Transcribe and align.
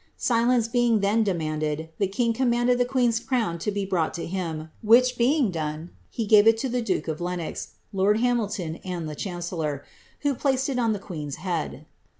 Silence 0.17 0.67
being 0.67 1.01
then 1.01 1.21
demanded, 1.23 1.89
the 1.99 2.07
king 2.07 2.33
commanded 2.33 2.79
the 2.79 2.85
qneen's 2.85 3.19
cio«ri 3.19 3.59
lo 3.67 3.71
be 3.71 3.85
brought 3.85 4.15
to 4.15 4.25
him, 4.25 4.71
which 4.81 5.15
being 5.15 5.51
done, 5.51 5.91
he 6.09 6.25
gave 6.25 6.47
it 6.47 6.59
lo 6.63 6.71
the 6.71 6.81
duke 6.81 7.05
■'[ 7.05 7.07
l 7.21 7.27
enox, 7.27 7.67
lord 7.93 8.17
llamillon, 8.17 8.81
and 8.83 9.07
the 9.07 9.13
chancellor, 9.13 9.85
who 10.21 10.33
phced 10.33 10.69
it 10.69 10.79
on 10.79 10.93
the 10.93 10.99
queen'^ 10.99 11.35
head. 11.35 11.85